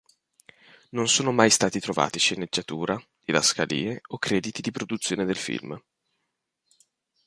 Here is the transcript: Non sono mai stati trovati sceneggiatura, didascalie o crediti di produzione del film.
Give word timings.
Non 0.95 1.07
sono 1.09 1.31
mai 1.31 1.51
stati 1.51 1.79
trovati 1.79 2.17
sceneggiatura, 2.17 2.99
didascalie 3.23 4.01
o 4.07 4.17
crediti 4.17 4.61
di 4.63 4.71
produzione 4.71 5.25
del 5.25 5.35
film. 5.37 5.79